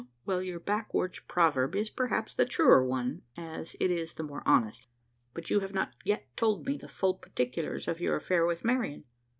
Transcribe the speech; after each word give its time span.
Well 0.25 0.41
your 0.41 0.59
backwoods 0.59 1.19
proverb 1.19 1.75
is 1.75 1.91
perhaps 1.91 2.33
the 2.33 2.47
truer 2.47 2.83
one, 2.83 3.21
as 3.37 3.75
it 3.79 3.91
is 3.91 4.15
the 4.15 4.23
more 4.23 4.41
honest. 4.47 4.87
But 5.35 5.51
you 5.51 5.59
have 5.59 5.75
not 5.75 5.91
yet 6.03 6.25
told 6.35 6.65
me 6.65 6.75
the 6.75 6.89
full 6.89 7.13
particulars 7.19 7.87
of 7.87 8.01
your 8.01 8.15
affair 8.15 8.47
with 8.47 8.65
Marian? 8.65 9.03